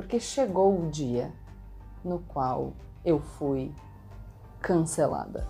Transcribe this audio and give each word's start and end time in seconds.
porque 0.00 0.18
chegou 0.18 0.80
o 0.80 0.88
dia 0.88 1.30
no 2.02 2.20
qual 2.20 2.72
eu 3.04 3.20
fui 3.20 3.70
cancelada. 4.58 5.46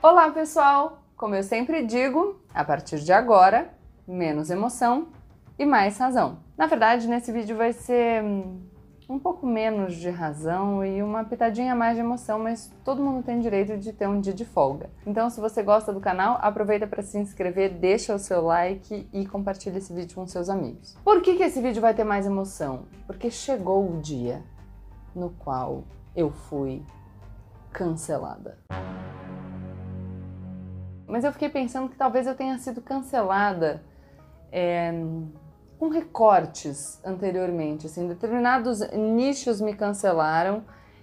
Olá, 0.00 0.30
pessoal! 0.30 1.02
Como 1.14 1.34
eu 1.34 1.42
sempre 1.42 1.84
digo, 1.84 2.40
a 2.54 2.64
partir 2.64 3.00
de 3.00 3.12
agora, 3.12 3.70
menos 4.08 4.48
emoção 4.48 5.08
e 5.58 5.66
mais 5.66 5.98
razão. 5.98 6.38
Na 6.56 6.66
verdade, 6.66 7.06
nesse 7.06 7.30
vídeo 7.30 7.58
vai 7.58 7.74
ser 7.74 8.24
hum, 8.24 8.62
um 9.08 9.18
pouco 9.18 9.46
menos 9.46 9.96
de 9.96 10.08
razão 10.08 10.84
e 10.84 11.02
uma 11.02 11.24
pitadinha 11.24 11.74
mais 11.74 11.94
de 11.94 12.00
emoção, 12.00 12.38
mas 12.38 12.72
todo 12.84 13.02
mundo 13.02 13.22
tem 13.22 13.38
direito 13.38 13.76
de 13.76 13.92
ter 13.92 14.08
um 14.08 14.20
dia 14.20 14.32
de 14.32 14.44
folga. 14.44 14.88
Então, 15.06 15.28
se 15.28 15.40
você 15.40 15.62
gosta 15.62 15.92
do 15.92 16.00
canal, 16.00 16.38
aproveita 16.40 16.86
para 16.86 17.02
se 17.02 17.18
inscrever, 17.18 17.74
deixa 17.74 18.14
o 18.14 18.18
seu 18.18 18.42
like 18.42 19.06
e 19.12 19.26
compartilha 19.26 19.78
esse 19.78 19.92
vídeo 19.92 20.14
com 20.14 20.26
seus 20.26 20.48
amigos. 20.48 20.96
Por 21.04 21.20
que, 21.20 21.36
que 21.36 21.42
esse 21.42 21.60
vídeo 21.60 21.82
vai 21.82 21.92
ter 21.92 22.04
mais 22.04 22.24
emoção? 22.24 22.86
Porque 23.06 23.30
chegou 23.30 23.90
o 23.90 24.00
dia 24.00 24.42
no 25.14 25.30
qual 25.30 25.84
eu 26.16 26.30
fui 26.30 26.82
cancelada. 27.72 28.58
Mas 31.06 31.24
eu 31.24 31.32
fiquei 31.32 31.50
pensando 31.50 31.90
que 31.90 31.96
talvez 31.96 32.26
eu 32.26 32.34
tenha 32.34 32.58
sido 32.58 32.80
cancelada. 32.80 33.82
É 34.50 34.92
com 35.84 35.88
recortes 35.90 36.98
anteriormente, 37.04 37.86
assim, 37.86 38.08
determinados 38.08 38.80
nichos 38.90 39.60
me 39.60 39.74
cancelaram 39.74 40.62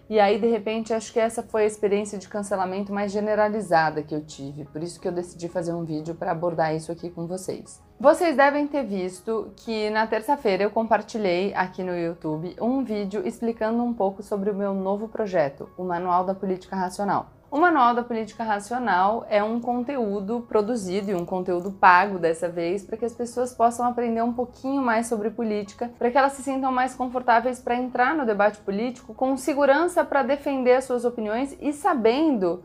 e 0.10 0.20
aí 0.20 0.40
de 0.40 0.48
repente 0.48 0.92
acho 0.92 1.14
que 1.14 1.20
essa 1.20 1.44
foi 1.44 1.64
a 1.64 1.68
experiência 1.68 2.18
de 2.18 2.28
cancelamento 2.28 2.92
mais 2.92 3.12
generalizada 3.12 4.02
que 4.02 4.16
eu 4.16 4.26
tive, 4.26 4.66
por 4.66 4.82
isso 4.82 5.00
que 5.00 5.08
eu 5.08 5.12
decidi 5.12 5.48
fazer 5.48 5.72
um 5.72 5.86
vídeo 5.86 6.16
para 6.16 6.32
abordar 6.32 6.76
isso 6.76 6.92
aqui 6.92 7.12
com 7.12 7.28
vocês. 7.28 7.80
Vocês 8.00 8.36
devem 8.36 8.66
ter 8.66 8.84
visto 8.84 9.52
que 9.56 9.92
na 9.92 10.08
terça-feira 10.08 10.64
eu 10.64 10.72
compartilhei 10.72 11.54
aqui 11.54 11.84
no 11.84 11.96
YouTube 11.96 12.56
um 12.60 12.84
vídeo 12.84 13.22
explicando 13.24 13.84
um 13.84 13.94
pouco 13.94 14.24
sobre 14.24 14.50
o 14.50 14.56
meu 14.56 14.74
novo 14.74 15.08
projeto, 15.08 15.70
o 15.78 15.84
Manual 15.84 16.26
da 16.26 16.34
Política 16.34 16.76
Racional. 16.76 17.41
O 17.52 17.60
Manual 17.60 17.94
da 17.94 18.02
Política 18.02 18.46
Racional 18.46 19.26
é 19.30 19.44
um 19.44 19.60
conteúdo 19.60 20.40
produzido 20.48 21.12
e 21.12 21.14
um 21.14 21.26
conteúdo 21.26 21.70
pago 21.70 22.18
dessa 22.18 22.48
vez 22.48 22.82
para 22.82 22.96
que 22.96 23.04
as 23.04 23.14
pessoas 23.14 23.54
possam 23.54 23.86
aprender 23.86 24.22
um 24.22 24.32
pouquinho 24.32 24.82
mais 24.82 25.08
sobre 25.08 25.30
política, 25.30 25.92
para 26.00 26.10
que 26.10 26.18
elas 26.18 26.32
se 26.32 26.44
sintam 26.44 26.72
mais 26.72 26.96
confortáveis 26.96 27.60
para 27.60 27.76
entrar 27.76 28.16
no 28.16 28.26
debate 28.26 28.60
político 28.60 29.14
com 29.14 29.36
segurança 29.36 30.06
para 30.06 30.24
defender 30.24 30.76
as 30.76 30.86
suas 30.86 31.04
opiniões 31.04 31.54
e 31.60 31.74
sabendo 31.74 32.64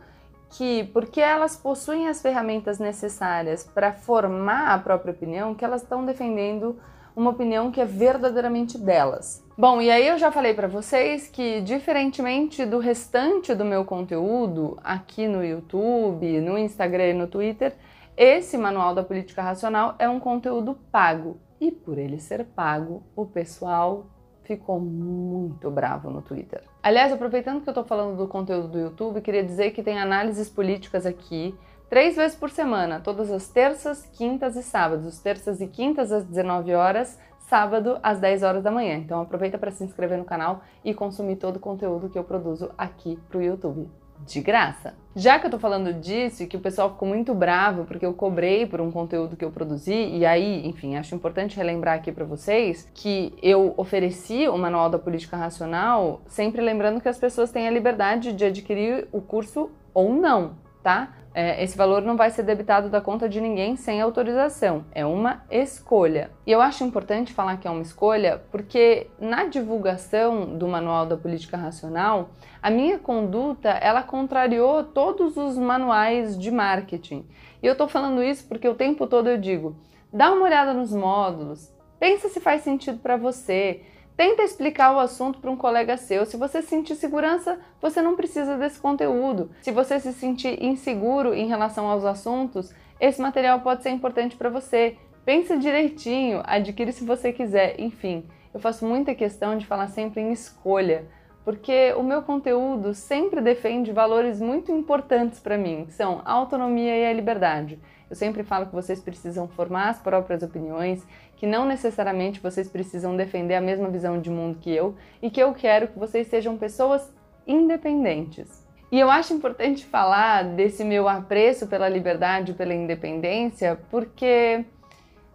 que, 0.50 0.84
porque 0.92 1.20
elas 1.20 1.56
possuem 1.56 2.06
as 2.06 2.22
ferramentas 2.22 2.78
necessárias 2.78 3.64
para 3.64 3.92
formar 3.92 4.68
a 4.68 4.78
própria 4.78 5.10
opinião, 5.10 5.52
que 5.52 5.64
elas 5.64 5.82
estão 5.82 6.06
defendendo 6.06 6.78
uma 7.16 7.30
opinião 7.30 7.70
que 7.70 7.80
é 7.80 7.84
verdadeiramente 7.86 8.76
delas. 8.76 9.42
Bom, 9.56 9.80
e 9.80 9.90
aí 9.90 10.06
eu 10.06 10.18
já 10.18 10.30
falei 10.30 10.52
para 10.52 10.68
vocês 10.68 11.28
que, 11.28 11.62
diferentemente 11.62 12.66
do 12.66 12.78
restante 12.78 13.54
do 13.54 13.64
meu 13.64 13.86
conteúdo 13.86 14.78
aqui 14.84 15.26
no 15.26 15.42
YouTube, 15.42 16.40
no 16.42 16.58
Instagram 16.58 17.08
e 17.08 17.14
no 17.14 17.26
Twitter, 17.26 17.74
esse 18.14 18.58
Manual 18.58 18.94
da 18.94 19.02
Política 19.02 19.40
Racional 19.40 19.94
é 19.98 20.06
um 20.06 20.20
conteúdo 20.20 20.78
pago. 20.92 21.38
E 21.58 21.72
por 21.72 21.96
ele 21.96 22.18
ser 22.20 22.44
pago, 22.44 23.02
o 23.16 23.24
pessoal 23.24 24.06
ficou 24.42 24.78
muito 24.78 25.70
bravo 25.70 26.10
no 26.10 26.20
Twitter. 26.20 26.62
Aliás, 26.82 27.12
aproveitando 27.12 27.62
que 27.62 27.68
eu 27.68 27.74
tô 27.74 27.82
falando 27.82 28.16
do 28.16 28.28
conteúdo 28.28 28.68
do 28.68 28.78
YouTube, 28.78 29.20
queria 29.20 29.42
dizer 29.42 29.72
que 29.72 29.82
tem 29.82 29.98
análises 29.98 30.48
políticas 30.48 31.04
aqui 31.04 31.54
três 31.88 32.16
vezes 32.16 32.36
por 32.36 32.50
semana, 32.50 33.00
todas 33.00 33.30
as 33.30 33.48
terças, 33.48 34.06
quintas 34.12 34.56
e 34.56 34.62
sábados, 34.62 35.20
terças 35.20 35.60
e 35.60 35.66
quintas 35.66 36.12
às 36.12 36.24
19 36.24 36.74
horas, 36.74 37.18
sábado 37.48 37.98
às 38.02 38.18
10 38.18 38.42
horas 38.42 38.62
da 38.62 38.70
manhã. 38.70 38.96
Então 38.96 39.20
aproveita 39.20 39.58
para 39.58 39.70
se 39.70 39.84
inscrever 39.84 40.18
no 40.18 40.24
canal 40.24 40.62
e 40.84 40.92
consumir 40.92 41.36
todo 41.36 41.56
o 41.56 41.60
conteúdo 41.60 42.08
que 42.08 42.18
eu 42.18 42.24
produzo 42.24 42.70
aqui 42.76 43.18
pro 43.28 43.42
YouTube. 43.42 43.88
De 44.24 44.40
graça. 44.40 44.94
Já 45.14 45.38
que 45.38 45.46
eu 45.46 45.50
tô 45.50 45.58
falando 45.58 45.92
disso 45.92 46.42
e 46.42 46.46
que 46.46 46.56
o 46.56 46.60
pessoal 46.60 46.90
ficou 46.90 47.06
muito 47.06 47.34
bravo 47.34 47.84
porque 47.84 48.06
eu 48.06 48.14
cobrei 48.14 48.64
por 48.64 48.80
um 48.80 48.90
conteúdo 48.90 49.36
que 49.36 49.44
eu 49.44 49.50
produzi, 49.50 49.92
e 49.92 50.24
aí, 50.24 50.66
enfim, 50.66 50.96
acho 50.96 51.14
importante 51.14 51.56
relembrar 51.56 51.96
aqui 51.96 52.10
para 52.10 52.24
vocês 52.24 52.90
que 52.94 53.34
eu 53.42 53.74
ofereci 53.76 54.48
o 54.48 54.56
Manual 54.56 54.88
da 54.88 54.98
Política 54.98 55.36
Racional, 55.36 56.22
sempre 56.26 56.62
lembrando 56.62 57.00
que 57.00 57.10
as 57.10 57.18
pessoas 57.18 57.50
têm 57.50 57.68
a 57.68 57.70
liberdade 57.70 58.32
de 58.32 58.46
adquirir 58.46 59.06
o 59.12 59.20
curso 59.20 59.70
ou 59.92 60.14
não, 60.14 60.54
tá? 60.86 61.16
É, 61.34 61.64
esse 61.64 61.76
valor 61.76 62.00
não 62.02 62.16
vai 62.16 62.30
ser 62.30 62.44
debitado 62.44 62.88
da 62.88 63.00
conta 63.00 63.28
de 63.28 63.40
ninguém 63.40 63.74
sem 63.74 64.00
autorização, 64.00 64.84
é 64.92 65.04
uma 65.04 65.42
escolha. 65.50 66.30
E 66.46 66.52
eu 66.52 66.62
acho 66.62 66.84
importante 66.84 67.32
falar 67.32 67.56
que 67.56 67.66
é 67.66 67.70
uma 67.70 67.82
escolha 67.82 68.40
porque 68.52 69.08
na 69.18 69.46
divulgação 69.46 70.56
do 70.56 70.68
Manual 70.68 71.04
da 71.04 71.16
Política 71.16 71.56
Racional, 71.56 72.30
a 72.62 72.70
minha 72.70 73.00
conduta 73.00 73.70
ela 73.70 74.00
contrariou 74.04 74.84
todos 74.84 75.36
os 75.36 75.58
manuais 75.58 76.38
de 76.38 76.52
marketing. 76.52 77.26
E 77.60 77.66
eu 77.66 77.72
estou 77.72 77.88
falando 77.88 78.22
isso 78.22 78.46
porque 78.46 78.68
o 78.68 78.76
tempo 78.76 79.08
todo 79.08 79.28
eu 79.28 79.38
digo: 79.38 79.76
dá 80.12 80.32
uma 80.32 80.44
olhada 80.44 80.72
nos 80.72 80.92
módulos, 80.92 81.68
pensa 81.98 82.28
se 82.28 82.38
faz 82.38 82.62
sentido 82.62 82.98
para 82.98 83.16
você. 83.16 83.82
Tenta 84.16 84.42
explicar 84.42 84.94
o 84.94 84.98
assunto 84.98 85.38
para 85.40 85.50
um 85.50 85.56
colega 85.56 85.98
seu. 85.98 86.24
Se 86.24 86.38
você 86.38 86.62
sentir 86.62 86.94
segurança, 86.94 87.58
você 87.82 88.00
não 88.00 88.16
precisa 88.16 88.56
desse 88.56 88.80
conteúdo. 88.80 89.50
Se 89.60 89.70
você 89.70 90.00
se 90.00 90.10
sentir 90.14 90.62
inseguro 90.64 91.34
em 91.34 91.46
relação 91.46 91.86
aos 91.86 92.02
assuntos, 92.02 92.72
esse 92.98 93.20
material 93.20 93.60
pode 93.60 93.82
ser 93.82 93.90
importante 93.90 94.34
para 94.34 94.48
você. 94.48 94.96
Pense 95.22 95.58
direitinho, 95.58 96.40
adquire 96.46 96.92
se 96.92 97.04
você 97.04 97.30
quiser. 97.30 97.78
Enfim, 97.78 98.24
eu 98.54 98.58
faço 98.58 98.86
muita 98.86 99.14
questão 99.14 99.58
de 99.58 99.66
falar 99.66 99.88
sempre 99.88 100.22
em 100.22 100.32
escolha, 100.32 101.04
porque 101.44 101.92
o 101.94 102.02
meu 102.02 102.22
conteúdo 102.22 102.94
sempre 102.94 103.42
defende 103.42 103.92
valores 103.92 104.40
muito 104.40 104.72
importantes 104.72 105.40
para 105.40 105.58
mim, 105.58 105.84
que 105.84 105.92
são 105.92 106.22
a 106.24 106.32
autonomia 106.32 106.96
e 106.96 107.04
a 107.04 107.12
liberdade. 107.12 107.78
Eu 108.08 108.14
sempre 108.14 108.44
falo 108.44 108.66
que 108.66 108.74
vocês 108.74 109.00
precisam 109.00 109.48
formar 109.48 109.88
as 109.88 109.98
próprias 109.98 110.42
opiniões, 110.42 111.04
que 111.36 111.46
não 111.46 111.66
necessariamente 111.66 112.40
vocês 112.40 112.68
precisam 112.68 113.16
defender 113.16 113.56
a 113.56 113.60
mesma 113.60 113.88
visão 113.88 114.20
de 114.20 114.30
mundo 114.30 114.58
que 114.60 114.70
eu 114.70 114.94
e 115.20 115.28
que 115.28 115.40
eu 115.40 115.52
quero 115.52 115.88
que 115.88 115.98
vocês 115.98 116.28
sejam 116.28 116.56
pessoas 116.56 117.12
independentes. 117.46 118.64
E 118.90 119.00
eu 119.00 119.10
acho 119.10 119.34
importante 119.34 119.84
falar 119.84 120.44
desse 120.44 120.84
meu 120.84 121.08
apreço 121.08 121.66
pela 121.66 121.88
liberdade 121.88 122.52
e 122.52 122.54
pela 122.54 122.72
independência, 122.72 123.80
porque 123.90 124.64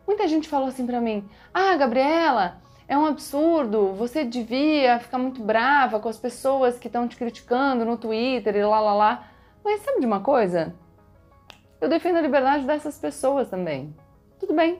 muita 0.07 0.25
gente 0.27 0.47
falou 0.47 0.69
assim 0.69 0.85
para 0.85 1.01
mim: 1.01 1.27
"Ah, 1.53 1.75
Gabriela, 1.75 2.61
é 2.87 2.97
um 2.97 3.05
absurdo, 3.05 3.93
você 3.93 4.23
devia 4.23 4.99
ficar 4.99 5.17
muito 5.17 5.43
brava 5.43 5.99
com 5.99 6.07
as 6.07 6.17
pessoas 6.17 6.79
que 6.79 6.87
estão 6.87 7.05
te 7.07 7.17
criticando 7.17 7.83
no 7.83 7.97
Twitter 7.97 8.55
e 8.55 8.63
lá 8.63 8.79
lá 8.79 8.93
lá". 8.93 9.27
Mas 9.63 9.81
sabe 9.81 9.99
de 9.99 10.05
uma 10.05 10.21
coisa? 10.21 10.73
Eu 11.81 11.89
defendo 11.89 12.17
a 12.17 12.21
liberdade 12.21 12.63
dessas 12.63 12.99
pessoas 12.99 13.49
também. 13.49 13.91
Tudo 14.39 14.53
bem. 14.53 14.79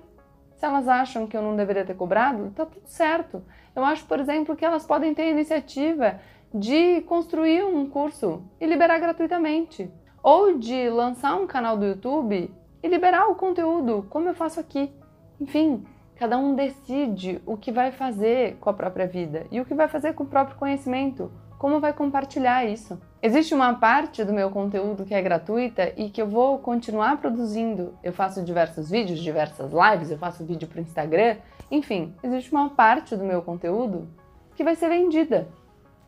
Se 0.56 0.64
elas 0.64 0.88
acham 0.88 1.26
que 1.26 1.36
eu 1.36 1.42
não 1.42 1.56
deveria 1.56 1.84
ter 1.84 1.96
cobrado, 1.96 2.52
tá 2.52 2.64
tudo 2.64 2.86
certo. 2.86 3.44
Eu 3.76 3.84
acho, 3.84 4.06
por 4.06 4.20
exemplo, 4.20 4.56
que 4.56 4.64
elas 4.64 4.86
podem 4.86 5.12
ter 5.12 5.24
a 5.24 5.30
iniciativa 5.32 6.20
de 6.54 7.02
construir 7.02 7.64
um 7.64 7.90
curso 7.90 8.44
e 8.60 8.68
liberar 8.68 9.00
gratuitamente. 9.00 9.92
Ou 10.22 10.60
de 10.60 10.92
lançar 10.92 11.36
um 11.38 11.48
canal 11.48 11.76
do 11.76 11.88
YouTube 11.88 12.54
e 12.84 12.88
liberar 12.88 13.30
o 13.30 13.36
conteúdo, 13.36 14.06
como 14.08 14.30
eu 14.30 14.36
faço 14.36 14.60
aqui. 14.60 14.94
Enfim, 15.40 15.84
cada 16.16 16.38
um 16.38 16.54
decide 16.54 17.42
o 17.48 17.58
que 17.58 17.72
vai 17.72 17.92
fazer 17.92 18.58
com 18.58 18.70
a 18.70 18.74
própria 18.74 19.08
vida 19.08 19.48
e 19.50 19.60
o 19.60 19.66
que 19.66 19.74
vai 19.74 19.88
fazer 19.88 20.14
com 20.14 20.24
o 20.24 20.28
próprio 20.28 20.56
conhecimento 20.56 21.32
como 21.62 21.80
vai 21.80 21.94
compartilhar 21.94 22.66
isso. 22.66 23.00
Existe 23.22 23.54
uma 23.54 23.76
parte 23.76 24.24
do 24.24 24.34
meu 24.34 24.50
conteúdo 24.50 25.06
que 25.06 25.14
é 25.14 25.22
gratuita 25.22 25.94
e 25.96 26.10
que 26.10 26.20
eu 26.20 26.26
vou 26.26 26.58
continuar 26.58 27.18
produzindo. 27.18 27.94
Eu 28.04 28.12
faço 28.12 28.44
diversos 28.44 28.90
vídeos, 28.90 29.20
diversas 29.20 29.72
lives, 29.72 30.10
eu 30.10 30.18
faço 30.18 30.44
vídeo 30.44 30.68
para 30.68 30.80
o 30.80 30.82
Instagram. 30.82 31.38
Enfim, 31.70 32.16
existe 32.24 32.52
uma 32.52 32.72
parte 32.72 33.16
do 33.16 33.24
meu 33.24 33.44
conteúdo 33.44 34.10
que 34.56 34.64
vai 34.64 34.74
ser 34.74 34.90
vendida. 34.90 35.50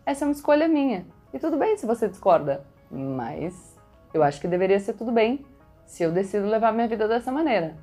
Essa 0.03 0.25
é 0.25 0.27
uma 0.27 0.31
escolha 0.31 0.67
minha. 0.67 1.05
E 1.31 1.37
tudo 1.37 1.55
bem 1.55 1.77
se 1.77 1.85
você 1.85 2.09
discorda, 2.09 2.65
mas 2.89 3.77
eu 4.11 4.23
acho 4.23 4.41
que 4.41 4.47
deveria 4.47 4.79
ser 4.79 4.93
tudo 4.93 5.11
bem 5.11 5.45
se 5.85 6.01
eu 6.01 6.11
decido 6.11 6.47
levar 6.47 6.73
minha 6.73 6.87
vida 6.87 7.07
dessa 7.07 7.31
maneira. 7.31 7.77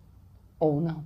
Ou 0.58 0.80
não. 0.80 1.04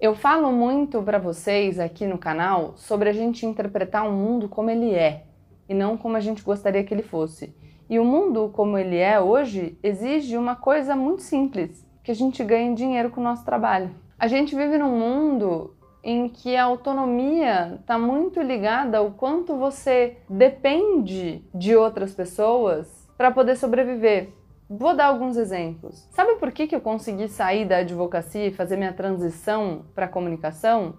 Eu 0.00 0.16
falo 0.16 0.50
muito 0.50 1.00
para 1.04 1.20
vocês 1.20 1.78
aqui 1.78 2.04
no 2.04 2.18
canal 2.18 2.72
sobre 2.76 3.08
a 3.08 3.12
gente 3.12 3.46
interpretar 3.46 4.08
o 4.08 4.12
mundo 4.12 4.48
como 4.48 4.70
ele 4.70 4.92
é 4.92 5.29
e 5.70 5.74
não 5.74 5.96
como 5.96 6.16
a 6.16 6.20
gente 6.20 6.42
gostaria 6.42 6.82
que 6.82 6.92
ele 6.92 7.04
fosse. 7.04 7.54
E 7.88 7.96
o 8.00 8.04
mundo 8.04 8.50
como 8.52 8.76
ele 8.76 8.96
é 8.96 9.20
hoje 9.20 9.78
exige 9.84 10.36
uma 10.36 10.56
coisa 10.56 10.96
muito 10.96 11.22
simples, 11.22 11.86
que 12.02 12.10
a 12.10 12.14
gente 12.14 12.42
ganhe 12.42 12.74
dinheiro 12.74 13.10
com 13.10 13.20
o 13.20 13.24
nosso 13.24 13.44
trabalho. 13.44 13.94
A 14.18 14.26
gente 14.26 14.54
vive 14.56 14.76
num 14.76 14.98
mundo 14.98 15.76
em 16.02 16.28
que 16.28 16.56
a 16.56 16.64
autonomia 16.64 17.78
está 17.80 17.96
muito 17.96 18.42
ligada 18.42 18.98
ao 18.98 19.12
quanto 19.12 19.56
você 19.56 20.16
depende 20.28 21.44
de 21.54 21.76
outras 21.76 22.12
pessoas 22.14 23.08
para 23.16 23.30
poder 23.30 23.56
sobreviver. 23.56 24.30
Vou 24.68 24.96
dar 24.96 25.06
alguns 25.06 25.36
exemplos. 25.36 26.08
Sabe 26.10 26.34
por 26.36 26.50
que, 26.50 26.66
que 26.66 26.74
eu 26.74 26.80
consegui 26.80 27.28
sair 27.28 27.64
da 27.64 27.78
advocacia 27.78 28.46
e 28.46 28.52
fazer 28.52 28.76
minha 28.76 28.92
transição 28.92 29.84
para 29.94 30.08
comunicação? 30.08 30.94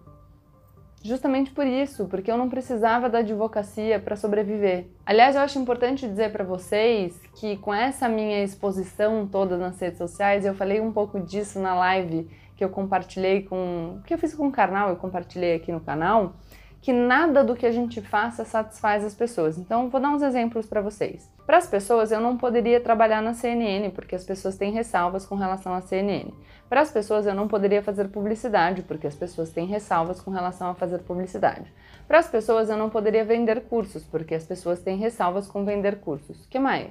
Justamente 1.03 1.50
por 1.51 1.65
isso, 1.65 2.06
porque 2.06 2.31
eu 2.31 2.38
não 2.38 2.48
precisava 2.48 3.09
da 3.09 3.19
advocacia 3.19 4.00
para 4.00 4.15
sobreviver. 4.15 4.86
Aliás, 5.03 5.36
eu 5.36 5.42
acho 5.42 5.57
importante 5.57 6.07
dizer 6.07 6.31
para 6.31 6.44
vocês 6.44 7.19
que 7.36 7.57
com 7.57 7.74
essa 7.74 8.07
minha 8.07 8.44
exposição 8.44 9.27
toda 9.27 9.57
nas 9.57 9.80
redes 9.80 9.98
sociais, 9.98 10.45
eu 10.45 10.53
falei 10.53 10.80
um 10.80 10.92
pouco 10.92 11.19
disso 11.19 11.59
na 11.59 11.74
live 11.74 12.30
que 12.56 12.63
eu 12.63 12.69
compartilhei 12.69 13.42
com, 13.42 14.00
que 14.06 14.13
eu 14.13 14.19
fiz 14.19 14.36
com 14.36 14.48
o 14.48 14.51
canal, 14.51 14.89
eu 14.89 14.95
compartilhei 14.95 15.56
aqui 15.56 15.71
no 15.71 15.80
canal, 15.80 16.36
que 16.81 16.91
nada 16.91 17.43
do 17.43 17.55
que 17.55 17.65
a 17.65 17.71
gente 17.71 18.01
faça 18.01 18.43
satisfaz 18.43 19.05
as 19.05 19.13
pessoas. 19.13 19.57
Então, 19.57 19.87
vou 19.87 20.01
dar 20.01 20.09
uns 20.09 20.23
exemplos 20.23 20.65
para 20.65 20.81
vocês. 20.81 21.29
Para 21.45 21.57
as 21.57 21.67
pessoas, 21.67 22.11
eu 22.11 22.19
não 22.19 22.37
poderia 22.37 22.79
trabalhar 22.81 23.21
na 23.21 23.35
CNN, 23.35 23.91
porque 23.91 24.15
as 24.15 24.23
pessoas 24.23 24.57
têm 24.57 24.71
ressalvas 24.71 25.25
com 25.25 25.35
relação 25.35 25.73
à 25.73 25.81
CNN. 25.81 26.31
Para 26.67 26.81
as 26.81 26.89
pessoas, 26.89 27.27
eu 27.27 27.35
não 27.35 27.47
poderia 27.47 27.83
fazer 27.83 28.07
publicidade, 28.07 28.81
porque 28.81 29.05
as 29.05 29.15
pessoas 29.15 29.51
têm 29.51 29.67
ressalvas 29.67 30.19
com 30.19 30.31
relação 30.31 30.69
a 30.69 30.73
fazer 30.73 30.99
publicidade. 30.99 31.71
Para 32.07 32.17
as 32.17 32.27
pessoas, 32.27 32.69
eu 32.69 32.77
não 32.77 32.89
poderia 32.89 33.23
vender 33.23 33.61
cursos, 33.61 34.03
porque 34.03 34.33
as 34.33 34.45
pessoas 34.45 34.81
têm 34.81 34.97
ressalvas 34.97 35.47
com 35.47 35.63
vender 35.63 35.99
cursos. 35.99 36.47
que 36.47 36.57
mais? 36.57 36.89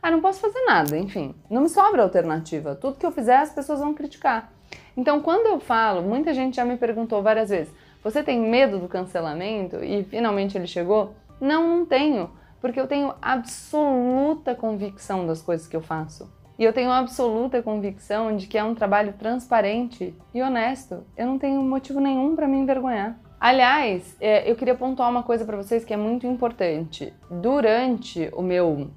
Ah, 0.00 0.10
não 0.10 0.20
posso 0.20 0.40
fazer 0.40 0.64
nada, 0.64 0.96
enfim. 0.96 1.34
Não 1.50 1.62
me 1.62 1.68
sobra 1.68 2.02
alternativa. 2.02 2.74
Tudo 2.74 2.98
que 2.98 3.04
eu 3.04 3.12
fizer, 3.12 3.36
as 3.36 3.52
pessoas 3.52 3.80
vão 3.80 3.92
criticar. 3.92 4.52
Então, 4.96 5.20
quando 5.20 5.46
eu 5.46 5.60
falo, 5.60 6.02
muita 6.02 6.32
gente 6.32 6.56
já 6.56 6.64
me 6.64 6.76
perguntou 6.76 7.22
várias 7.22 7.50
vezes: 7.50 7.74
você 8.06 8.22
tem 8.22 8.38
medo 8.38 8.78
do 8.78 8.86
cancelamento? 8.86 9.82
E 9.82 10.04
finalmente 10.04 10.56
ele 10.56 10.68
chegou? 10.68 11.16
Não, 11.40 11.78
não 11.78 11.84
tenho, 11.84 12.30
porque 12.60 12.78
eu 12.78 12.86
tenho 12.86 13.12
absoluta 13.20 14.54
convicção 14.54 15.26
das 15.26 15.42
coisas 15.42 15.66
que 15.66 15.74
eu 15.74 15.80
faço. 15.80 16.32
E 16.56 16.62
eu 16.62 16.72
tenho 16.72 16.88
absoluta 16.92 17.60
convicção 17.60 18.36
de 18.36 18.46
que 18.46 18.56
é 18.56 18.62
um 18.62 18.76
trabalho 18.76 19.14
transparente 19.14 20.14
e 20.32 20.40
honesto. 20.40 21.04
Eu 21.16 21.26
não 21.26 21.36
tenho 21.36 21.60
motivo 21.62 21.98
nenhum 21.98 22.36
para 22.36 22.46
me 22.46 22.56
envergonhar. 22.56 23.18
Aliás, 23.40 24.16
é, 24.20 24.48
eu 24.48 24.54
queria 24.54 24.76
pontuar 24.76 25.10
uma 25.10 25.24
coisa 25.24 25.44
para 25.44 25.56
vocês 25.56 25.84
que 25.84 25.92
é 25.92 25.96
muito 25.96 26.28
importante. 26.28 27.12
Durante 27.28 28.30
o 28.34 28.40
meu 28.40 28.88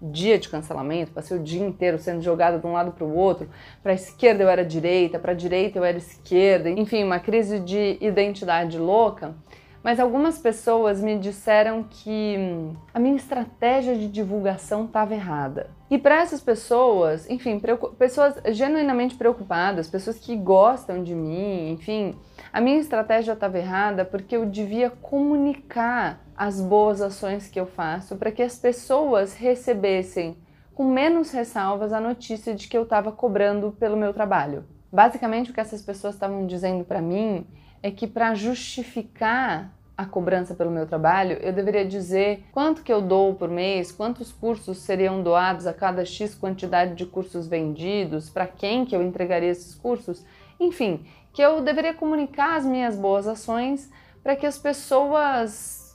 dia 0.00 0.38
de 0.38 0.48
cancelamento, 0.48 1.12
passei 1.12 1.36
o 1.36 1.42
dia 1.42 1.64
inteiro 1.64 1.98
sendo 1.98 2.22
jogada 2.22 2.58
de 2.58 2.66
um 2.66 2.72
lado 2.72 2.92
para 2.92 3.04
o 3.04 3.14
outro, 3.14 3.48
para 3.82 3.92
a 3.92 3.94
esquerda 3.94 4.42
eu 4.42 4.48
era 4.48 4.64
direita, 4.64 5.18
para 5.18 5.32
a 5.32 5.34
direita 5.34 5.78
eu 5.78 5.84
era 5.84 5.98
esquerda, 5.98 6.70
enfim, 6.70 7.02
uma 7.04 7.18
crise 7.18 7.58
de 7.58 7.98
identidade 8.00 8.78
louca. 8.78 9.34
Mas 9.82 10.00
algumas 10.00 10.38
pessoas 10.38 11.00
me 11.00 11.18
disseram 11.18 11.84
que 11.88 12.36
hum, 12.38 12.74
a 12.92 12.98
minha 12.98 13.16
estratégia 13.16 13.96
de 13.96 14.08
divulgação 14.08 14.84
estava 14.84 15.14
errada. 15.14 15.70
E 15.90 15.96
para 15.96 16.20
essas 16.20 16.40
pessoas, 16.40 17.28
enfim, 17.30 17.60
pessoas 17.98 18.34
genuinamente 18.52 19.14
preocupadas, 19.14 19.88
pessoas 19.88 20.18
que 20.18 20.36
gostam 20.36 21.02
de 21.02 21.14
mim, 21.14 21.70
enfim, 21.70 22.14
a 22.52 22.60
minha 22.60 22.78
estratégia 22.78 23.32
estava 23.32 23.58
errada 23.58 24.04
porque 24.04 24.36
eu 24.36 24.44
devia 24.44 24.90
comunicar 24.90 26.20
as 26.36 26.60
boas 26.60 27.00
ações 27.00 27.48
que 27.48 27.58
eu 27.58 27.66
faço 27.66 28.16
para 28.16 28.30
que 28.30 28.42
as 28.42 28.58
pessoas 28.58 29.34
recebessem 29.34 30.36
com 30.74 30.84
menos 30.84 31.32
ressalvas 31.32 31.92
a 31.92 32.00
notícia 32.00 32.54
de 32.54 32.68
que 32.68 32.76
eu 32.76 32.84
estava 32.84 33.10
cobrando 33.10 33.72
pelo 33.72 33.96
meu 33.96 34.12
trabalho. 34.12 34.64
Basicamente, 34.92 35.50
o 35.50 35.54
que 35.54 35.60
essas 35.60 35.82
pessoas 35.82 36.14
estavam 36.14 36.46
dizendo 36.46 36.84
para 36.84 37.00
mim 37.00 37.46
é 37.82 37.90
que 37.90 38.06
para 38.06 38.34
justificar 38.34 39.72
a 39.96 40.06
cobrança 40.06 40.54
pelo 40.54 40.70
meu 40.70 40.86
trabalho, 40.86 41.38
eu 41.40 41.52
deveria 41.52 41.84
dizer 41.84 42.44
quanto 42.52 42.82
que 42.82 42.92
eu 42.92 43.00
dou 43.00 43.34
por 43.34 43.48
mês, 43.48 43.90
quantos 43.90 44.30
cursos 44.30 44.78
seriam 44.78 45.22
doados 45.22 45.66
a 45.66 45.72
cada 45.74 46.04
X 46.04 46.34
quantidade 46.36 46.94
de 46.94 47.04
cursos 47.04 47.48
vendidos, 47.48 48.30
para 48.30 48.46
quem 48.46 48.84
que 48.84 48.94
eu 48.94 49.02
entregaria 49.02 49.50
esses 49.50 49.74
cursos, 49.74 50.24
enfim, 50.60 51.04
que 51.32 51.42
eu 51.42 51.60
deveria 51.60 51.92
comunicar 51.94 52.56
as 52.56 52.64
minhas 52.64 52.96
boas 52.96 53.26
ações 53.26 53.90
para 54.22 54.36
que 54.36 54.46
as 54.46 54.56
pessoas 54.56 55.88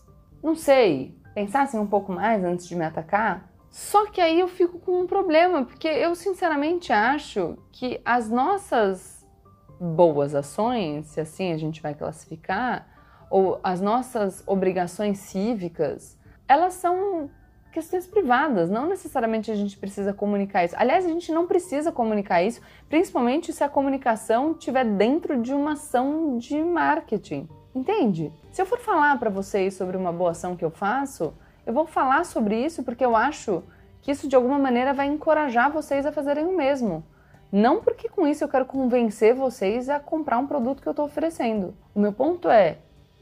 não 0.43 0.55
sei, 0.55 1.15
pensassem 1.33 1.79
um 1.79 1.87
pouco 1.87 2.11
mais 2.11 2.43
antes 2.43 2.67
de 2.67 2.75
me 2.75 2.83
atacar. 2.83 3.49
Só 3.69 4.05
que 4.07 4.21
aí 4.21 4.39
eu 4.39 4.47
fico 4.47 4.77
com 4.79 4.99
um 4.99 5.07
problema, 5.07 5.63
porque 5.63 5.87
eu 5.87 6.13
sinceramente 6.13 6.91
acho 6.91 7.57
que 7.71 7.99
as 8.05 8.29
nossas 8.29 9.12
boas 9.83 10.33
ações, 10.33 11.07
se 11.07 11.19
assim 11.19 11.51
a 11.51 11.57
gente 11.57 11.81
vai 11.81 11.93
classificar, 11.93 12.87
ou 13.29 13.59
as 13.63 13.81
nossas 13.81 14.43
obrigações 14.47 15.17
cívicas, 15.19 16.17
elas 16.47 16.75
são 16.75 17.29
questões 17.71 18.05
privadas, 18.05 18.69
não 18.69 18.87
necessariamente 18.87 19.51
a 19.51 19.55
gente 19.55 19.77
precisa 19.77 20.13
comunicar 20.13 20.63
isso. 20.63 20.75
Aliás, 20.77 21.05
a 21.05 21.09
gente 21.09 21.31
não 21.31 21.47
precisa 21.47 21.91
comunicar 21.91 22.43
isso, 22.43 22.61
principalmente 22.87 23.51
se 23.51 23.63
a 23.63 23.69
comunicação 23.69 24.51
estiver 24.51 24.85
dentro 24.85 25.41
de 25.41 25.53
uma 25.53 25.73
ação 25.73 26.37
de 26.37 26.63
marketing. 26.63 27.49
Entende? 27.75 28.31
Se 28.51 28.61
eu 28.61 28.67
for 28.67 28.77
falar 28.77 29.17
para 29.17 29.31
vocês 29.31 29.73
sobre 29.73 29.97
uma 29.97 30.13
boa 30.13 30.31
ação 30.31 30.55
que 30.55 30.63
eu 30.63 30.69
faço, 30.69 31.33
eu 31.65 31.73
vou 31.73 31.87
falar 31.87 32.23
sobre 32.25 32.63
isso 32.63 32.83
porque 32.83 33.03
eu 33.03 33.15
acho 33.15 33.63
que 34.01 34.11
isso 34.11 34.27
de 34.27 34.35
alguma 34.35 34.59
maneira 34.59 34.93
vai 34.93 35.07
encorajar 35.07 35.71
vocês 35.71 36.05
a 36.05 36.11
fazerem 36.11 36.45
o 36.45 36.55
mesmo. 36.55 37.03
Não 37.53 37.81
porque 37.81 38.09
com 38.09 38.27
isso 38.27 38.43
eu 38.43 38.47
quero 38.47 38.65
convencer 38.65 39.35
vocês 39.35 39.87
a 39.87 39.99
comprar 39.99 40.39
um 40.39 40.47
produto 40.47 40.81
que 40.81 40.87
eu 40.87 40.91
estou 40.91 41.05
oferecendo. 41.05 41.75
O 41.93 41.99
meu 41.99 42.11
ponto 42.11 42.49
é: 42.49 42.79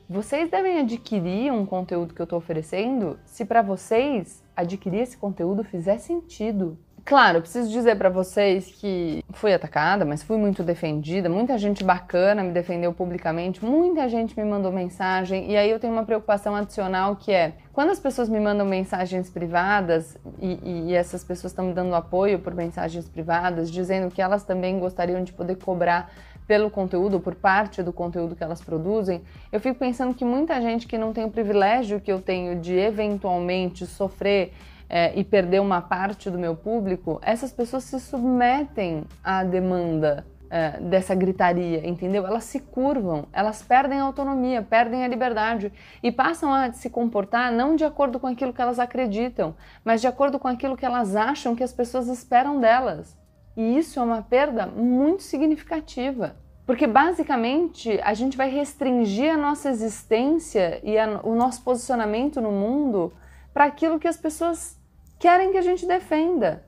vocês 0.10 0.50
devem 0.50 0.80
adquirir 0.80 1.52
um 1.52 1.66
conteúdo 1.66 2.14
que 2.14 2.22
eu 2.22 2.24
estou 2.24 2.40
oferecendo 2.40 3.20
se 3.26 3.44
para 3.44 3.62
vocês 3.62 4.42
adquirir 4.56 5.02
esse 5.02 5.18
conteúdo 5.18 5.66
fizer 5.66 5.98
sentido. 5.98 6.78
Claro, 7.04 7.42
preciso 7.42 7.70
dizer 7.70 7.98
para 7.98 8.10
vocês 8.10 8.68
que 8.68 9.24
fui 9.32 9.54
atacada, 9.54 10.06
mas 10.06 10.22
fui 10.22 10.38
muito 10.38 10.64
defendida. 10.64 11.28
Muita 11.28 11.58
gente 11.58 11.84
bacana 11.84 12.44
me 12.44 12.52
defendeu 12.52 12.94
publicamente, 12.94 13.66
muita 13.66 14.08
gente 14.08 14.38
me 14.40 14.46
mandou 14.46 14.72
mensagem. 14.72 15.50
E 15.52 15.58
aí 15.58 15.70
eu 15.70 15.80
tenho 15.80 15.92
uma 15.92 16.06
preocupação 16.06 16.56
adicional 16.56 17.16
que 17.16 17.32
é 17.32 17.54
quando 17.74 17.90
as 17.90 18.00
pessoas 18.00 18.30
me 18.30 18.40
mandam 18.40 18.66
mensagens 18.66 19.30
privadas 19.30 20.18
e, 20.40 20.90
e 20.90 20.94
essas 20.94 21.24
pessoas 21.24 21.52
estão 21.52 21.66
me 21.66 21.74
dando 21.74 21.96
apoio 21.96 22.40
por 22.40 22.54
mensagens 22.54 23.10
privadas, 23.10 23.72
dizendo 23.72 24.14
que 24.14 24.22
elas 24.22 24.44
também 24.44 24.80
gostariam 24.80 25.24
de 25.24 25.34
poder 25.34 25.56
cobrar 25.56 26.12
pelo 26.48 26.70
conteúdo, 26.70 27.20
por 27.20 27.34
parte 27.34 27.82
do 27.82 27.94
conteúdo 27.94 28.36
que 28.36 28.44
elas 28.44 28.62
produzem, 28.62 29.22
eu 29.54 29.60
fico 29.62 29.80
pensando 29.80 30.14
que 30.14 30.26
muita 30.26 30.60
gente 30.62 30.86
que 30.86 30.98
não 30.98 31.14
tem 31.14 31.24
o 31.24 31.32
privilégio 31.32 32.02
que 32.02 32.12
eu 32.12 32.20
tenho 32.20 32.60
de 32.60 32.74
eventualmente 32.74 33.86
sofrer 33.86 34.52
é, 34.94 35.18
e 35.18 35.24
perder 35.24 35.62
uma 35.62 35.82
parte 35.82 36.30
do 36.30 36.38
meu 36.38 36.54
público, 36.54 37.18
essas 37.24 37.54
pessoas 37.54 37.86
se 37.86 37.98
submetem 37.98 39.06
à 39.24 39.42
demanda 39.42 40.28
é, 40.50 40.82
dessa 40.82 41.16
gritaria, 41.16 41.88
entendeu? 41.88 42.28
Elas 42.28 42.44
se 42.44 42.60
curvam, 42.60 43.26
elas 43.32 43.64
perdem 43.64 44.02
a 44.02 44.04
autonomia, 44.04 44.62
perdem 44.62 45.06
a 45.06 45.08
liberdade 45.08 45.72
e 46.04 46.12
passam 46.12 46.54
a 46.54 46.74
se 46.74 46.90
comportar 46.90 47.54
não 47.54 47.78
de 47.78 47.86
acordo 47.86 48.20
com 48.20 48.28
aquilo 48.28 48.52
que 48.52 48.62
elas 48.62 48.80
acreditam, 48.80 49.56
mas 49.82 50.02
de 50.02 50.08
acordo 50.08 50.38
com 50.38 50.50
aquilo 50.50 50.76
que 50.76 50.86
elas 50.86 51.16
acham 51.16 51.56
que 51.56 51.64
as 51.64 51.72
pessoas 51.72 52.10
esperam 52.10 52.60
delas. 52.60 53.18
E 53.56 53.78
isso 53.78 53.98
é 53.98 54.04
uma 54.04 54.22
perda 54.22 54.66
muito 54.66 55.24
significativa. 55.24 56.36
Porque 56.66 56.86
basicamente 56.86 57.98
a 58.04 58.14
gente 58.14 58.36
vai 58.36 58.50
restringir 58.50 59.34
a 59.34 59.38
nossa 59.38 59.70
existência 59.70 60.82
e 60.84 60.98
a, 60.98 61.22
o 61.24 61.34
nosso 61.34 61.64
posicionamento 61.64 62.42
no 62.42 62.52
mundo 62.52 63.14
para 63.54 63.66
aquilo 63.66 64.00
que 64.00 64.08
as 64.08 64.18
pessoas 64.18 64.81
querem 65.22 65.52
que 65.52 65.58
a 65.60 65.62
gente 65.62 65.86
defenda. 65.86 66.64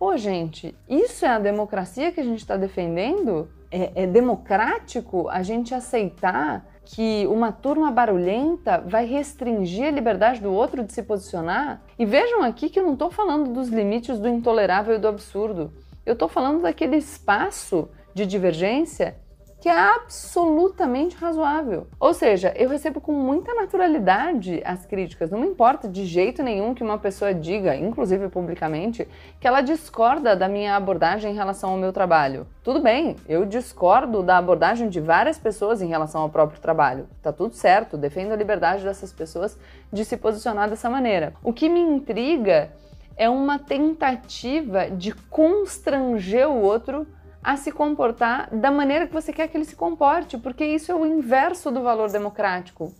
Pô, 0.00 0.16
gente, 0.16 0.76
isso 0.88 1.24
é 1.24 1.28
a 1.28 1.38
democracia 1.38 2.10
que 2.10 2.20
a 2.20 2.24
gente 2.24 2.40
está 2.40 2.56
defendendo? 2.56 3.48
É, 3.70 4.02
é 4.02 4.06
democrático 4.06 5.28
a 5.28 5.42
gente 5.44 5.72
aceitar 5.72 6.66
que 6.84 7.24
uma 7.28 7.52
turma 7.52 7.90
barulhenta 7.92 8.78
vai 8.78 9.06
restringir 9.06 9.86
a 9.86 9.90
liberdade 9.92 10.40
do 10.40 10.52
outro 10.52 10.82
de 10.82 10.92
se 10.92 11.04
posicionar? 11.04 11.80
E 11.96 12.04
vejam 12.04 12.42
aqui 12.42 12.68
que 12.68 12.80
eu 12.80 12.84
não 12.84 12.94
estou 12.94 13.12
falando 13.12 13.52
dos 13.52 13.68
limites 13.68 14.18
do 14.18 14.28
intolerável 14.28 14.96
e 14.96 14.98
do 14.98 15.06
absurdo. 15.06 15.72
Eu 16.04 16.14
estou 16.14 16.28
falando 16.28 16.62
daquele 16.62 16.96
espaço 16.96 17.88
de 18.12 18.26
divergência 18.26 19.16
que 19.60 19.68
é 19.68 19.76
absolutamente 19.76 21.16
razoável. 21.16 21.88
Ou 21.98 22.14
seja, 22.14 22.52
eu 22.56 22.68
recebo 22.68 23.00
com 23.00 23.12
muita 23.12 23.52
naturalidade 23.54 24.62
as 24.64 24.86
críticas. 24.86 25.30
Não 25.30 25.40
me 25.40 25.48
importa 25.48 25.88
de 25.88 26.04
jeito 26.04 26.42
nenhum 26.42 26.74
que 26.74 26.84
uma 26.84 26.98
pessoa 26.98 27.34
diga, 27.34 27.74
inclusive 27.74 28.28
publicamente, 28.28 29.08
que 29.40 29.48
ela 29.48 29.60
discorda 29.60 30.36
da 30.36 30.48
minha 30.48 30.76
abordagem 30.76 31.32
em 31.32 31.34
relação 31.34 31.70
ao 31.70 31.76
meu 31.76 31.92
trabalho. 31.92 32.46
Tudo 32.62 32.80
bem, 32.80 33.16
eu 33.28 33.44
discordo 33.44 34.22
da 34.22 34.38
abordagem 34.38 34.88
de 34.88 35.00
várias 35.00 35.38
pessoas 35.38 35.82
em 35.82 35.88
relação 35.88 36.20
ao 36.20 36.28
próprio 36.28 36.60
trabalho. 36.60 37.08
Tá 37.20 37.32
tudo 37.32 37.54
certo, 37.54 37.96
defendo 37.96 38.32
a 38.32 38.36
liberdade 38.36 38.84
dessas 38.84 39.12
pessoas 39.12 39.58
de 39.92 40.04
se 40.04 40.16
posicionar 40.16 40.70
dessa 40.70 40.88
maneira. 40.88 41.34
O 41.42 41.52
que 41.52 41.68
me 41.68 41.80
intriga 41.80 42.70
é 43.16 43.28
uma 43.28 43.58
tentativa 43.58 44.88
de 44.88 45.12
constranger 45.12 46.48
o 46.48 46.62
outro 46.62 47.04
a 47.48 47.56
se 47.56 47.72
comportar 47.72 48.54
da 48.54 48.70
maneira 48.70 49.06
que 49.06 49.14
você 49.14 49.32
quer 49.32 49.48
que 49.48 49.56
ele 49.56 49.64
se 49.64 49.74
comporte, 49.74 50.36
porque 50.36 50.66
isso 50.66 50.92
é 50.92 50.94
o 50.94 51.06
inverso 51.06 51.70
do 51.70 51.80
valor 51.80 52.10
democrático. 52.10 52.92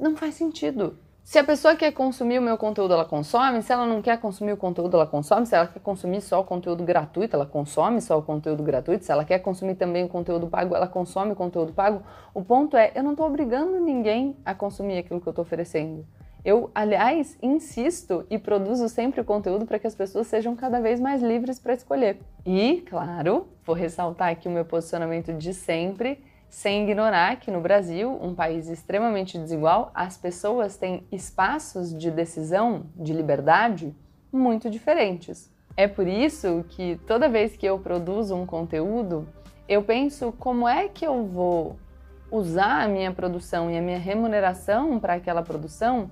Não 0.00 0.16
faz 0.16 0.34
sentido. 0.34 0.96
Se 1.22 1.38
a 1.38 1.44
pessoa 1.44 1.76
quer 1.76 1.92
consumir 1.92 2.38
o 2.38 2.42
meu 2.42 2.56
conteúdo, 2.56 2.94
ela 2.94 3.04
consome. 3.04 3.60
Se 3.60 3.70
ela 3.70 3.84
não 3.84 4.00
quer 4.00 4.18
consumir 4.18 4.52
o 4.52 4.56
conteúdo, 4.56 4.96
ela 4.96 5.06
consome. 5.06 5.44
Se 5.44 5.54
ela 5.54 5.66
quer 5.66 5.80
consumir 5.80 6.22
só 6.22 6.40
o 6.40 6.44
conteúdo 6.44 6.84
gratuito, 6.84 7.36
ela 7.36 7.44
consome 7.44 8.00
só 8.00 8.18
o 8.18 8.22
conteúdo 8.22 8.62
gratuito. 8.62 9.04
Se 9.04 9.12
ela 9.12 9.26
quer 9.26 9.40
consumir 9.40 9.74
também 9.74 10.04
o 10.04 10.08
conteúdo 10.08 10.46
pago, 10.46 10.74
ela 10.74 10.88
consome 10.88 11.32
o 11.32 11.36
conteúdo 11.36 11.74
pago. 11.74 12.02
O 12.32 12.42
ponto 12.42 12.78
é, 12.78 12.92
eu 12.94 13.02
não 13.02 13.10
estou 13.10 13.26
obrigando 13.26 13.78
ninguém 13.78 14.38
a 14.42 14.54
consumir 14.54 14.96
aquilo 14.96 15.20
que 15.20 15.28
eu 15.28 15.32
estou 15.32 15.44
oferecendo. 15.44 16.02
Eu, 16.46 16.70
aliás, 16.72 17.36
insisto 17.42 18.24
e 18.30 18.38
produzo 18.38 18.88
sempre 18.88 19.20
o 19.20 19.24
conteúdo 19.24 19.66
para 19.66 19.80
que 19.80 19.86
as 19.88 19.96
pessoas 19.96 20.28
sejam 20.28 20.54
cada 20.54 20.80
vez 20.80 21.00
mais 21.00 21.20
livres 21.20 21.58
para 21.58 21.74
escolher. 21.74 22.20
E, 22.46 22.84
claro, 22.88 23.48
vou 23.64 23.74
ressaltar 23.74 24.28
aqui 24.28 24.46
o 24.46 24.50
meu 24.52 24.64
posicionamento 24.64 25.32
de 25.32 25.52
sempre 25.52 26.22
sem 26.48 26.84
ignorar 26.84 27.40
que 27.40 27.50
no 27.50 27.60
Brasil, 27.60 28.16
um 28.22 28.32
país 28.32 28.68
extremamente 28.68 29.36
desigual, 29.36 29.90
as 29.92 30.16
pessoas 30.16 30.76
têm 30.76 31.04
espaços 31.10 31.92
de 31.92 32.12
decisão, 32.12 32.86
de 32.94 33.12
liberdade, 33.12 33.92
muito 34.30 34.70
diferentes. 34.70 35.52
É 35.76 35.88
por 35.88 36.06
isso 36.06 36.64
que 36.68 36.94
toda 37.08 37.28
vez 37.28 37.56
que 37.56 37.66
eu 37.66 37.76
produzo 37.80 38.36
um 38.36 38.46
conteúdo, 38.46 39.26
eu 39.68 39.82
penso 39.82 40.30
como 40.38 40.68
é 40.68 40.86
que 40.86 41.04
eu 41.04 41.26
vou 41.26 41.76
usar 42.30 42.84
a 42.84 42.88
minha 42.88 43.10
produção 43.10 43.68
e 43.68 43.76
a 43.76 43.82
minha 43.82 43.98
remuneração 43.98 45.00
para 45.00 45.14
aquela 45.14 45.42
produção 45.42 46.08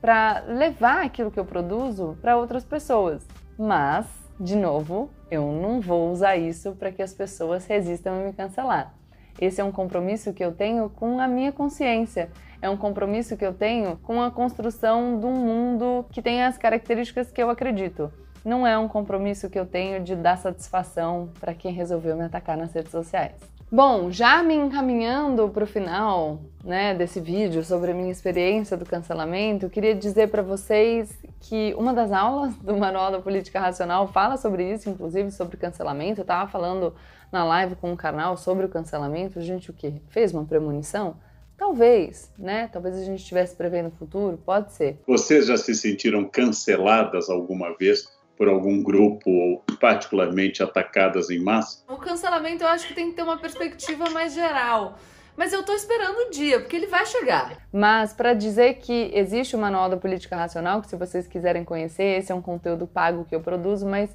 para 0.00 0.44
levar 0.46 1.04
aquilo 1.04 1.30
que 1.30 1.38
eu 1.38 1.44
produzo 1.44 2.16
para 2.20 2.36
outras 2.36 2.64
pessoas. 2.64 3.26
Mas, 3.58 4.06
de 4.38 4.56
novo, 4.56 5.10
eu 5.30 5.52
não 5.52 5.80
vou 5.80 6.10
usar 6.10 6.36
isso 6.36 6.72
para 6.72 6.90
que 6.90 7.02
as 7.02 7.12
pessoas 7.12 7.66
resistam 7.66 8.20
a 8.20 8.24
me 8.24 8.32
cancelar. 8.32 8.94
Esse 9.40 9.60
é 9.60 9.64
um 9.64 9.72
compromisso 9.72 10.32
que 10.32 10.44
eu 10.44 10.52
tenho 10.52 10.90
com 10.90 11.18
a 11.18 11.28
minha 11.28 11.52
consciência. 11.52 12.30
É 12.60 12.68
um 12.68 12.76
compromisso 12.76 13.36
que 13.36 13.44
eu 13.44 13.54
tenho 13.54 13.96
com 13.98 14.20
a 14.20 14.30
construção 14.30 15.18
de 15.18 15.26
um 15.26 15.34
mundo 15.34 16.04
que 16.10 16.20
tem 16.20 16.42
as 16.42 16.58
características 16.58 17.30
que 17.30 17.42
eu 17.42 17.48
acredito. 17.48 18.12
Não 18.44 18.66
é 18.66 18.76
um 18.78 18.88
compromisso 18.88 19.48
que 19.48 19.58
eu 19.58 19.66
tenho 19.66 20.02
de 20.02 20.16
dar 20.16 20.36
satisfação 20.36 21.30
para 21.38 21.54
quem 21.54 21.72
resolveu 21.72 22.16
me 22.16 22.24
atacar 22.24 22.56
nas 22.56 22.72
redes 22.72 22.90
sociais. 22.90 23.34
Bom, 23.72 24.10
já 24.10 24.42
me 24.42 24.52
encaminhando 24.52 25.48
para 25.48 25.62
o 25.62 25.66
final 25.66 26.40
né, 26.64 26.92
desse 26.92 27.20
vídeo 27.20 27.62
sobre 27.62 27.92
a 27.92 27.94
minha 27.94 28.10
experiência 28.10 28.76
do 28.76 28.84
cancelamento, 28.84 29.70
queria 29.70 29.94
dizer 29.94 30.28
para 30.28 30.42
vocês 30.42 31.16
que 31.38 31.72
uma 31.78 31.94
das 31.94 32.10
aulas 32.10 32.56
do 32.56 32.76
Manual 32.76 33.12
da 33.12 33.20
Política 33.20 33.60
Racional 33.60 34.08
fala 34.08 34.36
sobre 34.36 34.72
isso, 34.72 34.90
inclusive 34.90 35.30
sobre 35.30 35.56
cancelamento. 35.56 36.20
Eu 36.20 36.22
estava 36.22 36.50
falando 36.50 36.92
na 37.30 37.44
live 37.44 37.76
com 37.76 37.92
o 37.92 37.96
canal 37.96 38.36
sobre 38.36 38.66
o 38.66 38.68
cancelamento. 38.68 39.38
A 39.38 39.42
gente 39.42 39.70
o 39.70 39.72
quê? 39.72 39.94
Fez 40.08 40.34
uma 40.34 40.44
premonição? 40.44 41.16
Talvez, 41.56 42.28
né? 42.36 42.68
Talvez 42.72 42.96
a 42.96 43.04
gente 43.04 43.20
estivesse 43.20 43.54
prevendo 43.54 43.86
o 43.86 43.92
futuro, 43.92 44.36
pode 44.44 44.72
ser. 44.72 45.00
Vocês 45.06 45.46
já 45.46 45.56
se 45.56 45.76
sentiram 45.76 46.24
canceladas 46.24 47.30
alguma 47.30 47.76
vez? 47.76 48.08
Por 48.40 48.48
algum 48.48 48.82
grupo 48.82 49.30
ou 49.30 49.62
particularmente 49.78 50.62
atacadas 50.62 51.28
em 51.28 51.38
massa? 51.38 51.84
O 51.86 51.98
cancelamento 51.98 52.64
eu 52.64 52.68
acho 52.68 52.88
que 52.88 52.94
tem 52.94 53.10
que 53.10 53.16
ter 53.16 53.22
uma 53.22 53.36
perspectiva 53.36 54.08
mais 54.08 54.32
geral. 54.32 54.96
Mas 55.36 55.52
eu 55.52 55.62
tô 55.62 55.74
esperando 55.74 56.16
o 56.16 56.30
dia, 56.30 56.58
porque 56.58 56.74
ele 56.74 56.86
vai 56.86 57.04
chegar. 57.04 57.58
Mas 57.70 58.14
para 58.14 58.32
dizer 58.32 58.78
que 58.78 59.10
existe 59.12 59.54
o 59.54 59.58
Manual 59.58 59.90
da 59.90 59.98
Política 59.98 60.36
Racional, 60.36 60.80
que 60.80 60.88
se 60.88 60.96
vocês 60.96 61.28
quiserem 61.28 61.64
conhecer, 61.64 62.18
esse 62.18 62.32
é 62.32 62.34
um 62.34 62.40
conteúdo 62.40 62.86
pago 62.86 63.26
que 63.26 63.34
eu 63.34 63.42
produzo, 63.42 63.86
mas 63.86 64.08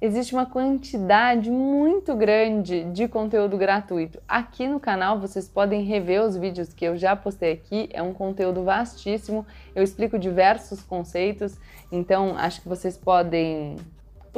existe 0.00 0.32
uma 0.32 0.46
quantidade 0.46 1.50
muito 1.50 2.14
grande 2.14 2.84
de 2.84 3.08
conteúdo 3.08 3.56
gratuito. 3.56 4.20
Aqui 4.28 4.68
no 4.68 4.78
canal 4.78 5.18
vocês 5.18 5.48
podem 5.48 5.82
rever 5.82 6.22
os 6.22 6.36
vídeos 6.36 6.72
que 6.72 6.84
eu 6.84 6.96
já 6.96 7.16
postei 7.16 7.52
aqui, 7.52 7.88
é 7.92 8.02
um 8.02 8.12
conteúdo 8.12 8.62
vastíssimo, 8.62 9.44
eu 9.74 9.82
explico 9.82 10.18
diversos 10.18 10.82
conceitos, 10.82 11.58
então 11.90 12.36
acho 12.36 12.62
que 12.62 12.68
vocês 12.68 12.96
podem 12.96 13.76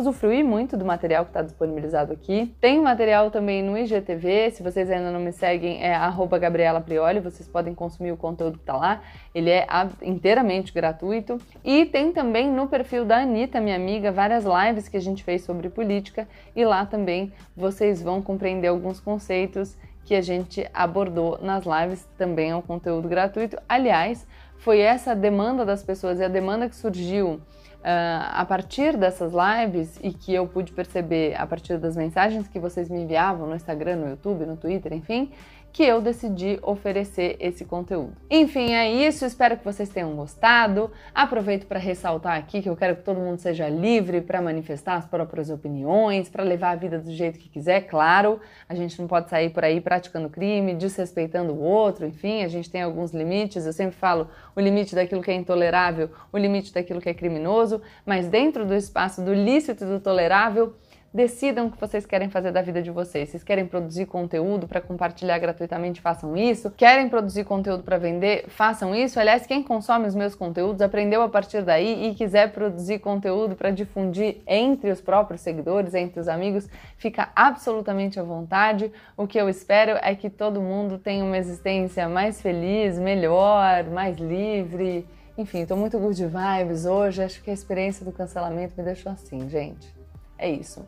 usufruir 0.00 0.44
muito 0.44 0.76
do 0.76 0.84
material 0.84 1.24
que 1.24 1.30
está 1.30 1.42
disponibilizado 1.42 2.12
aqui. 2.12 2.54
Tem 2.60 2.80
material 2.80 3.30
também 3.30 3.62
no 3.62 3.76
IGTV, 3.76 4.50
se 4.50 4.62
vocês 4.62 4.90
ainda 4.90 5.10
não 5.10 5.20
me 5.20 5.32
seguem, 5.32 5.82
é 5.82 5.94
Gabriela 6.40 6.80
Prioli, 6.80 7.20
vocês 7.20 7.48
podem 7.48 7.74
consumir 7.74 8.12
o 8.12 8.16
conteúdo 8.16 8.56
que 8.56 8.62
está 8.62 8.76
lá, 8.76 9.02
ele 9.34 9.50
é 9.50 9.66
inteiramente 10.02 10.72
gratuito. 10.72 11.38
E 11.62 11.84
tem 11.86 12.12
também 12.12 12.50
no 12.50 12.66
perfil 12.66 13.04
da 13.04 13.18
Anitta, 13.18 13.60
minha 13.60 13.76
amiga, 13.76 14.10
várias 14.10 14.44
lives 14.44 14.88
que 14.88 14.96
a 14.96 15.00
gente 15.00 15.22
fez 15.22 15.42
sobre 15.42 15.68
política, 15.68 16.26
e 16.56 16.64
lá 16.64 16.84
também 16.84 17.32
vocês 17.56 18.02
vão 18.02 18.20
compreender 18.20 18.68
alguns 18.68 18.98
conceitos 18.98 19.76
que 20.04 20.14
a 20.14 20.20
gente 20.20 20.68
abordou 20.74 21.38
nas 21.40 21.64
lives, 21.64 22.08
também 22.18 22.50
é 22.50 22.56
um 22.56 22.62
conteúdo 22.62 23.08
gratuito. 23.08 23.56
Aliás, 23.68 24.26
foi 24.58 24.80
essa 24.80 25.14
demanda 25.14 25.64
das 25.64 25.82
pessoas 25.82 26.18
e 26.18 26.24
a 26.24 26.28
demanda 26.28 26.68
que 26.68 26.74
surgiu 26.76 27.40
a 27.82 28.44
partir 28.44 28.96
dessas 28.96 29.32
lives 29.32 29.98
e 30.02 30.12
que 30.12 30.34
eu 30.34 30.46
pude 30.46 30.72
perceber 30.72 31.34
a 31.36 31.46
partir 31.46 31.78
das 31.78 31.96
mensagens 31.96 32.46
que 32.46 32.58
vocês 32.58 32.90
me 32.90 33.00
enviavam 33.00 33.46
no 33.46 33.54
Instagram, 33.54 33.96
no 33.96 34.08
YouTube, 34.08 34.44
no 34.44 34.56
Twitter, 34.56 34.92
enfim, 34.92 35.30
que 35.72 35.84
eu 35.84 36.00
decidi 36.00 36.58
oferecer 36.62 37.36
esse 37.38 37.64
conteúdo. 37.64 38.12
Enfim, 38.28 38.72
é 38.72 38.90
isso. 38.90 39.24
Espero 39.24 39.56
que 39.56 39.64
vocês 39.64 39.88
tenham 39.88 40.14
gostado. 40.16 40.90
Aproveito 41.14 41.66
para 41.66 41.78
ressaltar 41.78 42.36
aqui 42.36 42.60
que 42.60 42.68
eu 42.68 42.76
quero 42.76 42.96
que 42.96 43.02
todo 43.02 43.20
mundo 43.20 43.38
seja 43.38 43.68
livre 43.68 44.20
para 44.20 44.42
manifestar 44.42 44.96
as 44.96 45.06
próprias 45.06 45.50
opiniões, 45.50 46.28
para 46.28 46.42
levar 46.42 46.70
a 46.70 46.76
vida 46.76 46.98
do 46.98 47.12
jeito 47.12 47.38
que 47.38 47.48
quiser, 47.48 47.82
claro. 47.82 48.40
A 48.68 48.74
gente 48.74 49.00
não 49.00 49.06
pode 49.06 49.30
sair 49.30 49.50
por 49.50 49.64
aí 49.64 49.80
praticando 49.80 50.28
crime, 50.28 50.74
desrespeitando 50.74 51.52
o 51.52 51.60
outro, 51.60 52.06
enfim, 52.06 52.42
a 52.42 52.48
gente 52.48 52.70
tem 52.70 52.82
alguns 52.82 53.12
limites. 53.12 53.66
Eu 53.66 53.72
sempre 53.72 53.96
falo 53.96 54.28
o 54.56 54.60
limite 54.60 54.94
daquilo 54.94 55.22
que 55.22 55.30
é 55.30 55.34
intolerável, 55.34 56.10
o 56.32 56.38
limite 56.38 56.72
daquilo 56.72 57.00
que 57.00 57.08
é 57.08 57.14
criminoso, 57.14 57.80
mas 58.04 58.28
dentro 58.28 58.66
do 58.66 58.74
espaço 58.74 59.22
do 59.22 59.32
lícito 59.32 59.84
e 59.84 59.86
do 59.86 60.00
tolerável, 60.00 60.74
Decidam 61.12 61.66
o 61.66 61.70
que 61.72 61.80
vocês 61.80 62.06
querem 62.06 62.30
fazer 62.30 62.52
da 62.52 62.62
vida 62.62 62.80
de 62.80 62.90
vocês. 62.92 63.28
Vocês 63.28 63.42
querem 63.42 63.66
produzir 63.66 64.06
conteúdo 64.06 64.68
para 64.68 64.80
compartilhar 64.80 65.40
gratuitamente? 65.40 66.00
Façam 66.00 66.36
isso. 66.36 66.70
Querem 66.70 67.08
produzir 67.08 67.42
conteúdo 67.42 67.82
para 67.82 67.98
vender? 67.98 68.44
Façam 68.46 68.94
isso. 68.94 69.18
Aliás, 69.18 69.44
quem 69.44 69.60
consome 69.60 70.06
os 70.06 70.14
meus 70.14 70.36
conteúdos 70.36 70.80
aprendeu 70.80 71.20
a 71.22 71.28
partir 71.28 71.62
daí 71.62 72.06
e 72.06 72.14
quiser 72.14 72.52
produzir 72.52 73.00
conteúdo 73.00 73.56
para 73.56 73.72
difundir 73.72 74.40
entre 74.46 74.88
os 74.88 75.00
próprios 75.00 75.40
seguidores, 75.40 75.94
entre 75.94 76.20
os 76.20 76.28
amigos, 76.28 76.68
fica 76.96 77.30
absolutamente 77.34 78.20
à 78.20 78.22
vontade. 78.22 78.92
O 79.16 79.26
que 79.26 79.40
eu 79.40 79.48
espero 79.48 79.98
é 80.02 80.14
que 80.14 80.30
todo 80.30 80.60
mundo 80.60 80.96
tenha 80.96 81.24
uma 81.24 81.36
existência 81.36 82.08
mais 82.08 82.40
feliz, 82.40 83.00
melhor, 83.00 83.82
mais 83.86 84.16
livre. 84.16 85.04
Enfim, 85.36 85.62
estou 85.62 85.76
muito 85.76 85.98
good 85.98 86.24
vibes 86.24 86.86
hoje. 86.86 87.20
Acho 87.20 87.42
que 87.42 87.50
a 87.50 87.54
experiência 87.54 88.04
do 88.04 88.12
cancelamento 88.12 88.74
me 88.78 88.84
deixou 88.84 89.10
assim, 89.10 89.48
gente. 89.48 89.99
É 90.40 90.48
isso. 90.48 90.86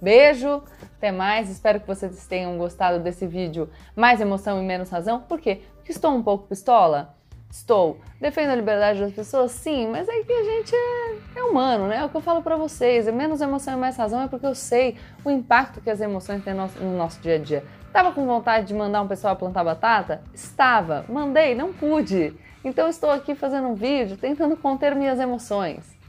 Beijo, 0.00 0.62
até 0.96 1.12
mais. 1.12 1.50
Espero 1.50 1.78
que 1.78 1.86
vocês 1.86 2.26
tenham 2.26 2.56
gostado 2.56 2.98
desse 2.98 3.26
vídeo. 3.26 3.68
Mais 3.94 4.20
emoção 4.20 4.60
e 4.60 4.64
menos 4.64 4.88
razão. 4.88 5.20
Por 5.20 5.38
quê? 5.38 5.60
Porque 5.76 5.92
estou 5.92 6.14
um 6.14 6.22
pouco 6.22 6.46
pistola? 6.46 7.14
Estou. 7.50 7.98
Defendo 8.18 8.50
a 8.50 8.54
liberdade 8.54 9.00
das 9.00 9.12
pessoas? 9.12 9.50
Sim, 9.50 9.88
mas 9.88 10.08
é 10.08 10.22
que 10.22 10.32
a 10.32 10.44
gente 10.44 10.74
é, 10.74 11.40
é 11.40 11.42
humano, 11.42 11.88
né? 11.88 11.96
É 11.96 12.04
o 12.04 12.08
que 12.08 12.16
eu 12.16 12.20
falo 12.22 12.40
para 12.42 12.56
vocês. 12.56 13.06
É 13.06 13.12
menos 13.12 13.42
emoção 13.42 13.74
e 13.74 13.76
mais 13.76 13.96
razão 13.96 14.22
é 14.22 14.28
porque 14.28 14.46
eu 14.46 14.54
sei 14.54 14.96
o 15.24 15.30
impacto 15.30 15.80
que 15.80 15.90
as 15.90 16.00
emoções 16.00 16.42
têm 16.42 16.54
no 16.54 16.62
nosso, 16.62 16.78
no 16.78 16.96
nosso 16.96 17.20
dia 17.20 17.34
a 17.34 17.38
dia. 17.38 17.64
Tava 17.92 18.12
com 18.12 18.24
vontade 18.24 18.68
de 18.68 18.74
mandar 18.74 19.02
um 19.02 19.08
pessoal 19.08 19.36
plantar 19.36 19.64
batata? 19.64 20.22
Estava. 20.32 21.04
Mandei, 21.08 21.54
não 21.54 21.72
pude. 21.72 22.34
Então 22.64 22.88
estou 22.88 23.10
aqui 23.10 23.34
fazendo 23.34 23.68
um 23.68 23.74
vídeo 23.74 24.16
tentando 24.16 24.56
conter 24.56 24.94
minhas 24.94 25.18
emoções. 25.18 25.99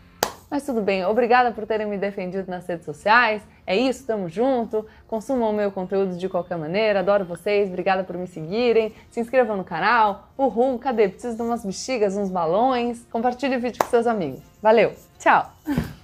Mas 0.52 0.66
tudo 0.66 0.82
bem, 0.82 1.06
obrigada 1.06 1.54
por 1.54 1.66
terem 1.66 1.88
me 1.88 1.98
defendido 1.98 2.52
nas 2.52 2.68
redes 2.68 2.84
sociais. 2.84 3.42
É 3.66 3.74
isso, 3.74 4.06
tamo 4.06 4.28
junto. 4.28 4.86
Consumam 5.08 5.50
o 5.50 5.54
meu 5.54 5.72
conteúdo 5.72 6.18
de 6.18 6.28
qualquer 6.28 6.58
maneira. 6.58 7.00
Adoro 7.00 7.24
vocês, 7.24 7.70
obrigada 7.70 8.04
por 8.04 8.18
me 8.18 8.28
seguirem. 8.28 8.94
Se 9.10 9.22
inscrevam 9.22 9.56
no 9.56 9.64
canal. 9.64 10.28
Uhul, 10.38 10.78
cadê? 10.78 11.08
Preciso 11.08 11.38
de 11.38 11.42
umas 11.42 11.64
bexigas, 11.64 12.18
uns 12.18 12.30
balões. 12.30 13.02
Compartilhe 13.10 13.56
o 13.56 13.62
vídeo 13.62 13.82
com 13.82 13.90
seus 13.90 14.06
amigos. 14.06 14.42
Valeu, 14.62 14.92
tchau! 15.18 15.50